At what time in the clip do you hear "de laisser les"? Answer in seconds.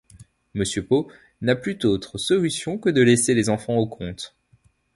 2.89-3.49